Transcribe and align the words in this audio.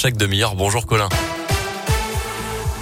Chaque 0.00 0.16
demi-heure, 0.16 0.54
bonjour 0.54 0.86
Colin. 0.86 1.08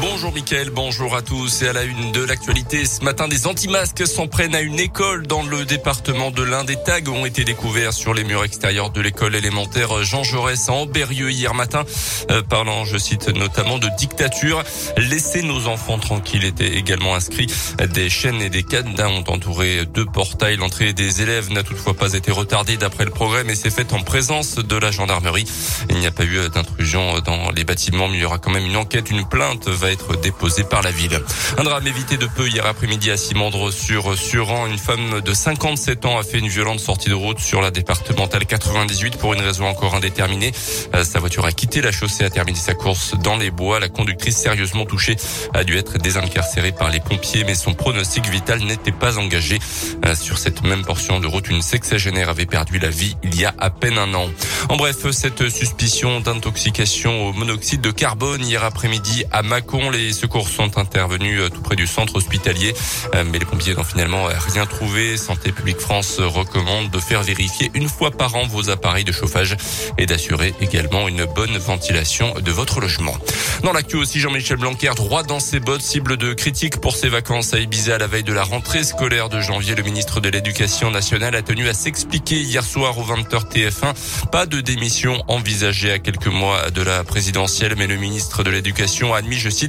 Bonjour 0.00 0.32
Mickaël, 0.32 0.70
bonjour 0.70 1.16
à 1.16 1.22
tous. 1.22 1.62
Et 1.62 1.68
à 1.68 1.72
la 1.72 1.82
une 1.82 2.12
de 2.12 2.22
l'actualité, 2.22 2.84
ce 2.84 3.02
matin, 3.02 3.26
des 3.26 3.48
anti-masques 3.48 4.06
s'en 4.06 4.28
prennent 4.28 4.54
à 4.54 4.60
une 4.60 4.78
école 4.78 5.26
dans 5.26 5.42
le 5.42 5.64
département 5.64 6.30
de 6.30 6.44
l'Inde. 6.44 6.68
Des 6.68 6.76
tags 6.76 7.10
ont 7.10 7.26
été 7.26 7.42
découverts 7.42 7.92
sur 7.92 8.14
les 8.14 8.22
murs 8.22 8.44
extérieurs 8.44 8.90
de 8.90 9.00
l'école 9.00 9.34
élémentaire 9.34 10.04
Jean 10.04 10.22
Jaurès 10.22 10.68
en 10.68 10.86
Berrieux 10.86 11.32
hier 11.32 11.52
matin, 11.52 11.84
euh, 12.30 12.42
parlant, 12.42 12.84
je 12.84 12.96
cite, 12.96 13.28
notamment 13.28 13.78
de 13.78 13.88
dictature. 13.98 14.62
Laissez 14.96 15.42
nos 15.42 15.66
enfants 15.66 15.98
tranquilles 15.98 16.44
était 16.44 16.76
également 16.76 17.16
inscrit. 17.16 17.48
Des 17.92 18.08
chaînes 18.08 18.40
et 18.40 18.50
des 18.50 18.62
cadenas 18.62 19.08
ont 19.08 19.24
entouré 19.28 19.84
deux 19.86 20.06
portails. 20.06 20.58
L'entrée 20.58 20.92
des 20.92 21.22
élèves 21.22 21.50
n'a 21.50 21.64
toutefois 21.64 21.94
pas 21.94 22.12
été 22.12 22.30
retardée 22.30 22.76
d'après 22.76 23.04
le 23.04 23.10
progrès, 23.10 23.42
mais 23.42 23.56
c'est 23.56 23.70
fait 23.70 23.92
en 23.92 24.02
présence 24.02 24.56
de 24.56 24.76
la 24.76 24.92
gendarmerie. 24.92 25.46
Il 25.90 25.96
n'y 25.96 26.06
a 26.06 26.12
pas 26.12 26.24
eu 26.24 26.48
d'intrusion 26.50 27.18
dans 27.20 27.50
les 27.50 27.64
bâtiments, 27.64 28.06
mais 28.06 28.18
il 28.18 28.20
y 28.20 28.24
aura 28.24 28.38
quand 28.38 28.50
même 28.50 28.66
une 28.66 28.76
enquête. 28.76 29.10
Une 29.10 29.26
plainte 29.26 29.68
être 29.90 30.16
déposé 30.20 30.64
par 30.64 30.82
la 30.82 30.90
ville. 30.90 31.20
Un 31.56 31.64
drame 31.64 31.86
évité 31.86 32.16
de 32.16 32.26
peu 32.26 32.48
hier 32.48 32.66
après-midi 32.66 33.10
à 33.10 33.16
Simandre 33.16 33.72
sur 33.72 34.16
Suran. 34.16 34.66
Une 34.66 34.78
femme 34.78 35.20
de 35.20 35.32
57 35.32 36.04
ans 36.04 36.18
a 36.18 36.22
fait 36.22 36.38
une 36.38 36.48
violente 36.48 36.80
sortie 36.80 37.08
de 37.08 37.14
route 37.14 37.38
sur 37.38 37.60
la 37.60 37.70
départementale 37.70 38.46
98 38.46 39.16
pour 39.16 39.34
une 39.34 39.40
raison 39.40 39.66
encore 39.66 39.94
indéterminée. 39.94 40.52
Euh, 40.94 41.04
sa 41.04 41.18
voiture 41.18 41.44
a 41.44 41.52
quitté 41.52 41.80
la 41.80 41.92
chaussée, 41.92 42.24
a 42.24 42.30
terminé 42.30 42.58
sa 42.58 42.74
course 42.74 43.14
dans 43.22 43.36
les 43.36 43.50
bois. 43.50 43.80
La 43.80 43.88
conductrice 43.88 44.36
sérieusement 44.36 44.84
touchée 44.84 45.16
a 45.54 45.64
dû 45.64 45.76
être 45.76 45.98
désincarcérée 45.98 46.72
par 46.72 46.90
les 46.90 47.00
pompiers, 47.00 47.44
mais 47.44 47.54
son 47.54 47.74
pronostic 47.74 48.28
vital 48.28 48.60
n'était 48.60 48.92
pas 48.92 49.18
engagé. 49.18 49.58
Euh, 50.04 50.14
sur 50.14 50.38
cette 50.38 50.62
même 50.62 50.84
portion 50.84 51.20
de 51.20 51.26
route, 51.26 51.48
une 51.48 51.62
sexagénaire 51.62 52.28
avait 52.28 52.46
perdu 52.46 52.78
la 52.78 52.90
vie 52.90 53.16
il 53.22 53.38
y 53.38 53.44
a 53.44 53.54
à 53.58 53.70
peine 53.70 53.98
un 53.98 54.12
an. 54.14 54.28
En 54.68 54.76
bref, 54.76 55.10
cette 55.10 55.48
suspicion 55.48 56.20
d'intoxication 56.20 57.28
au 57.28 57.32
monoxyde 57.32 57.80
de 57.80 57.90
carbone 57.90 58.44
hier 58.44 58.64
après-midi 58.64 59.24
à 59.30 59.42
Mâcon 59.78 59.90
les 59.90 60.12
secours 60.12 60.48
sont 60.48 60.76
intervenus 60.78 61.40
euh, 61.40 61.48
tout 61.48 61.60
près 61.60 61.76
du 61.76 61.86
centre 61.86 62.16
hospitalier, 62.16 62.74
euh, 63.14 63.24
mais 63.30 63.38
les 63.38 63.44
pompiers 63.44 63.74
n'ont 63.74 63.84
finalement 63.84 64.24
rien 64.24 64.66
trouvé. 64.66 65.16
Santé 65.16 65.52
publique 65.52 65.78
France 65.78 66.18
recommande 66.18 66.90
de 66.90 66.98
faire 66.98 67.22
vérifier 67.22 67.70
une 67.74 67.88
fois 67.88 68.10
par 68.10 68.34
an 68.34 68.46
vos 68.46 68.70
appareils 68.70 69.04
de 69.04 69.12
chauffage 69.12 69.56
et 69.96 70.06
d'assurer 70.06 70.54
également 70.60 71.06
une 71.06 71.24
bonne 71.26 71.56
ventilation 71.58 72.34
de 72.40 72.50
votre 72.50 72.80
logement. 72.80 73.16
Dans 73.62 73.72
l'actu 73.72 73.96
aussi, 73.96 74.20
Jean-Michel 74.20 74.56
Blanquer, 74.56 74.92
droit 74.96 75.22
dans 75.22 75.40
ses 75.40 75.60
bottes, 75.60 75.82
cible 75.82 76.16
de 76.16 76.32
critiques 76.32 76.80
pour 76.80 76.96
ses 76.96 77.08
vacances 77.08 77.54
à 77.54 77.58
Ibiza 77.58 77.96
à 77.96 77.98
la 77.98 78.06
veille 78.06 78.24
de 78.24 78.32
la 78.32 78.44
rentrée 78.44 78.82
scolaire 78.82 79.28
de 79.28 79.40
janvier. 79.40 79.74
Le 79.74 79.82
ministre 79.82 80.20
de 80.20 80.28
l'Éducation 80.28 80.90
nationale 80.90 81.34
a 81.36 81.42
tenu 81.42 81.68
à 81.68 81.74
s'expliquer 81.74 82.40
hier 82.40 82.64
soir 82.64 82.98
au 82.98 83.04
20h 83.04 83.48
TF1. 83.52 84.28
Pas 84.30 84.46
de 84.46 84.60
démission 84.60 85.22
envisagée 85.28 85.92
à 85.92 85.98
quelques 85.98 86.28
mois 86.28 86.70
de 86.70 86.82
la 86.82 87.04
présidentielle, 87.04 87.74
mais 87.76 87.86
le 87.86 87.96
ministre 87.96 88.42
de 88.42 88.50
l'Éducation 88.50 89.14
a 89.14 89.18
admis, 89.18 89.36
je 89.36 89.50
cite, 89.50 89.67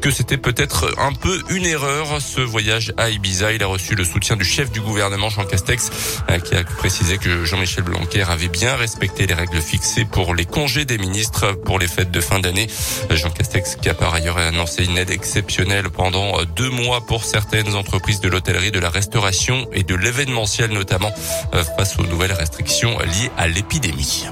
que 0.00 0.10
c'était 0.10 0.36
peut-être 0.36 0.94
un 0.98 1.12
peu 1.12 1.42
une 1.50 1.66
erreur 1.66 2.20
ce 2.20 2.40
voyage 2.40 2.92
à 2.96 3.10
Ibiza. 3.10 3.52
Il 3.52 3.62
a 3.62 3.66
reçu 3.66 3.94
le 3.94 4.04
soutien 4.04 4.36
du 4.36 4.44
chef 4.44 4.70
du 4.70 4.80
gouvernement 4.80 5.28
Jean 5.28 5.44
Castex 5.44 5.90
euh, 6.30 6.38
qui 6.38 6.54
a 6.54 6.64
précisé 6.64 7.18
que 7.18 7.44
Jean-Michel 7.44 7.84
Blanquer 7.84 8.22
avait 8.22 8.48
bien 8.48 8.76
respecté 8.76 9.26
les 9.26 9.34
règles 9.34 9.60
fixées 9.60 10.04
pour 10.04 10.34
les 10.34 10.44
congés 10.44 10.84
des 10.84 10.98
ministres 10.98 11.52
pour 11.64 11.78
les 11.78 11.88
fêtes 11.88 12.10
de 12.10 12.20
fin 12.20 12.40
d'année. 12.40 12.68
Euh, 13.10 13.16
Jean 13.16 13.30
Castex 13.30 13.76
qui 13.76 13.88
a 13.88 13.94
par 13.94 14.14
ailleurs 14.14 14.38
annoncé 14.38 14.84
une 14.84 14.98
aide 14.98 15.10
exceptionnelle 15.10 15.90
pendant 15.90 16.42
deux 16.56 16.70
mois 16.70 17.00
pour 17.06 17.24
certaines 17.24 17.74
entreprises 17.74 18.20
de 18.20 18.28
l'hôtellerie, 18.28 18.70
de 18.70 18.78
la 18.80 18.90
restauration 18.90 19.68
et 19.72 19.82
de 19.82 19.94
l'événementiel 19.94 20.70
notamment 20.70 21.12
euh, 21.54 21.64
face 21.76 21.98
aux 21.98 22.04
nouvelles 22.04 22.32
restrictions 22.32 22.98
liées 22.98 23.30
à 23.36 23.48
l'épidémie. 23.48 24.26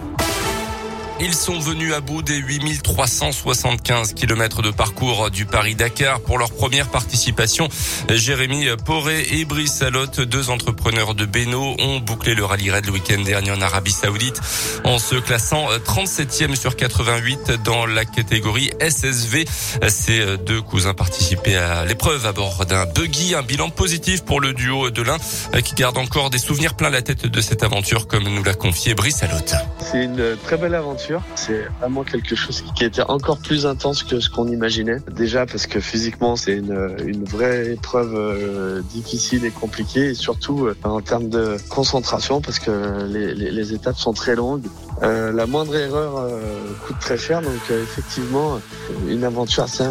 Ils 1.21 1.35
sont 1.35 1.59
venus 1.59 1.93
à 1.95 2.01
bout 2.01 2.23
des 2.23 2.37
8375 2.37 4.13
kilomètres 4.13 4.63
de 4.63 4.71
parcours 4.71 5.33
du 5.33 5.47
Paris-Dakar 5.47 6.21
pour 6.21 6.39
leur 6.39 6.53
première 6.53 6.89
participation. 6.91 7.69
Jérémy 8.09 8.67
Poré 8.85 9.27
et 9.33 9.45
Brice 9.45 9.79
Salotte, 9.79 10.21
deux 10.21 10.51
entrepreneurs 10.51 11.17
de 11.17 11.27
Beno, 11.27 11.75
ont 11.81 11.99
bouclé 11.99 12.37
le 12.37 12.45
rallye 12.45 12.71
raid 12.71 12.87
le 12.87 12.93
week-end 12.93 13.21
dernier 13.23 13.51
en 13.51 13.61
Arabie 13.61 13.91
Saoudite 13.91 14.41
en 14.85 15.01
se 15.01 15.17
classant 15.17 15.67
37e 15.85 16.55
sur 16.55 16.77
88 16.77 17.63
dans 17.65 17.85
la 17.85 18.05
catégorie 18.05 18.71
SSV. 18.81 19.45
Ces 19.89 20.37
deux 20.47 20.63
cousins 20.63 20.95
participaient 20.95 21.57
à 21.57 21.85
l'épreuve 21.85 22.27
à 22.27 22.33
bord 22.33 22.65
d'un 22.65 22.87
buggy, 22.87 23.35
un 23.35 23.43
bilan 23.43 23.71
positif 23.71 24.25
pour 24.25 24.41
le 24.41 24.53
duo 24.53 24.91
de 24.91 25.03
l'un 25.03 25.19
qui 25.65 25.75
garde 25.75 25.99
encore 25.99 26.31
des 26.31 26.39
souvenirs 26.39 26.75
plein 26.75 26.91
la 26.91 27.03
tête 27.03 27.27
de 27.27 27.41
cette 27.41 27.65
aventure 27.65 28.07
comme 28.07 28.23
nous 28.23 28.45
l'a 28.45 28.55
confié 28.55 28.95
Brice 28.95 29.17
Salotte. 29.17 29.55
C'est 29.81 30.05
une 30.05 30.37
très 30.45 30.57
belle 30.57 30.77
aventure 30.77 31.08
c'est 31.35 31.67
vraiment 31.81 32.05
quelque 32.05 32.35
chose 32.35 32.63
qui 32.75 32.85
était 32.85 33.03
encore 33.03 33.39
plus 33.39 33.67
intense 33.67 34.03
que 34.03 34.21
ce 34.21 34.31
qu'on 34.31 34.49
imaginait. 34.49 34.99
Déjà 35.11 35.47
parce 35.47 35.67
que 35.67 35.81
physiquement, 35.81 36.37
c'est 36.37 36.57
une, 36.57 37.25
vraie 37.25 37.73
épreuve 37.73 38.15
euh, 38.15 38.83
difficile 38.83 39.45
et 39.45 39.51
compliquée, 39.51 40.11
et 40.11 40.15
surtout 40.15 40.67
euh, 40.67 40.77
en 40.85 41.01
termes 41.01 41.29
de 41.29 41.57
concentration, 41.69 42.41
parce 42.41 42.59
que 42.59 43.05
les 43.07 43.75
étapes 43.75 43.99
sont 43.99 44.13
très 44.13 44.35
longues. 44.35 44.65
Euh, 45.03 45.33
la 45.33 45.47
moindre 45.47 45.77
erreur 45.77 46.19
euh, 46.19 46.41
coûte 46.87 46.97
très 47.01 47.17
cher, 47.17 47.41
donc 47.41 47.53
euh, 47.71 47.83
effectivement, 47.83 48.61
une 49.09 49.25
aventure 49.25 49.65
assez 49.65 49.85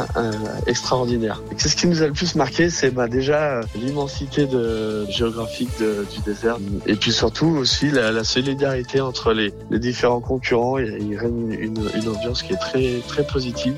extraordinaire. 0.66 1.42
C'est 1.58 1.70
ce 1.70 1.76
qui 1.76 1.88
nous 1.88 2.02
a 2.02 2.08
le 2.08 2.14
plus 2.14 2.36
marqué, 2.36 2.70
c'est 2.70 2.92
bah, 2.92 3.08
déjà 3.08 3.62
l'immensité 3.76 4.46
de, 4.46 5.06
géographique 5.10 5.70
de, 5.80 6.06
du 6.14 6.22
désert, 6.22 6.58
et 6.86 6.96
puis 6.96 7.12
surtout 7.12 7.48
aussi 7.48 7.90
la, 7.90 8.12
la 8.12 8.24
solidarité 8.24 9.00
entre 9.00 9.34
les, 9.34 9.54
les 9.72 9.80
différents 9.80 10.22
concurrents. 10.22 10.78
Et, 10.78 10.98
il 11.00 11.18
règne 11.18 11.52
une, 11.52 11.90
une, 11.96 12.10
ambiance 12.10 12.44
qui 12.44 12.54
est 12.54 12.58
très 12.58 13.00
très 13.08 13.26
positive. 13.26 13.76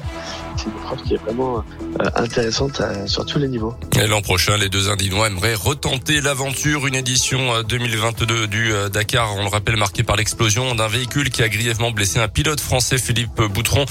C'est 0.57 0.65
une 0.65 0.71
épreuve 0.71 1.01
qui 1.03 1.13
est 1.13 1.17
vraiment 1.17 1.63
euh, 1.99 2.05
intéressante 2.15 2.81
à, 2.81 3.07
sur 3.07 3.25
tous 3.25 3.39
les 3.39 3.47
niveaux. 3.47 3.73
Et 3.99 4.07
l'an 4.07 4.21
prochain, 4.21 4.57
les 4.57 4.69
deux 4.69 4.89
Indinois 4.89 5.27
aimeraient 5.27 5.55
retenter 5.55 6.21
l'aventure, 6.21 6.87
une 6.87 6.95
édition 6.95 7.61
2022 7.63 8.33
euh, 8.33 8.47
du 8.47 8.71
euh, 8.71 8.89
Dakar, 8.89 9.35
on 9.35 9.43
le 9.43 9.49
rappelle, 9.49 9.75
marquée 9.75 10.03
par 10.03 10.15
l'explosion 10.15 10.75
d'un 10.75 10.87
véhicule 10.87 11.18
qui 11.27 11.43
a 11.43 11.49
grièvement 11.49 11.91
blessé 11.91 12.19
un 12.19 12.29
pilote 12.29 12.61
français, 12.61 12.97
Philippe 12.97 13.41
Boutron. 13.41 13.85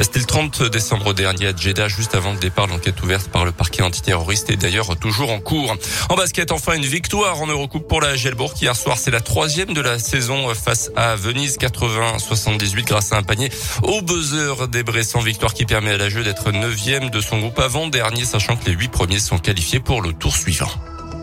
C'était 0.00 0.18
le 0.18 0.24
30 0.24 0.64
décembre 0.64 1.14
dernier 1.14 1.48
à 1.48 1.56
Jeddah, 1.56 1.88
juste 1.88 2.14
avant 2.14 2.32
le 2.32 2.38
départ. 2.38 2.66
L'enquête 2.66 3.00
ouverte 3.02 3.28
par 3.28 3.44
le 3.44 3.52
parquet 3.52 3.82
antiterroriste 3.82 4.50
est 4.50 4.56
d'ailleurs 4.56 4.96
toujours 4.96 5.30
en 5.30 5.38
cours. 5.38 5.76
En 6.08 6.16
basket, 6.16 6.50
enfin, 6.50 6.74
une 6.74 6.84
victoire 6.84 7.40
en 7.40 7.46
Eurocoupe 7.46 7.86
pour 7.86 8.00
la 8.00 8.16
Gelbourg. 8.16 8.54
Hier 8.60 8.74
soir, 8.74 8.98
c'est 8.98 9.10
la 9.12 9.20
troisième 9.20 9.72
de 9.72 9.80
la 9.80 9.98
saison 9.98 10.52
face 10.54 10.90
à 10.96 11.14
Venise, 11.14 11.58
80-78 11.58 12.84
grâce 12.84 13.12
à 13.12 13.16
un 13.16 13.22
panier 13.22 13.50
au 13.82 14.02
buzzer 14.02 14.68
des 14.68 14.82
Bressans. 14.82 15.20
Victoire 15.20 15.54
qui 15.54 15.64
permet 15.64 15.92
à 15.92 15.98
la 15.98 16.08
jeu 16.08 16.24
d'être 16.24 16.50
neuvième 16.50 17.10
de 17.10 17.20
son 17.20 17.38
groupe 17.38 17.58
avant-dernier, 17.58 18.24
sachant 18.24 18.56
que 18.56 18.66
les 18.66 18.72
huit 18.72 18.90
premiers 18.90 19.20
sont 19.20 19.38
qualifiés 19.38 19.80
pour 19.80 20.02
le 20.02 20.12
tour 20.12 20.34
suivant. 20.34 20.70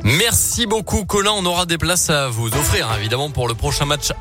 Merci 0.04 0.66
beaucoup 0.66 1.04
Colin, 1.04 1.32
on 1.36 1.46
aura 1.46 1.66
des 1.66 1.78
places 1.78 2.10
à 2.10 2.30
vous 2.30 2.48
offrir 2.48 2.88
évidemment 2.98 3.30
pour 3.32 3.50
le 3.50 3.54
prochain 3.54 3.84
match 3.86 4.12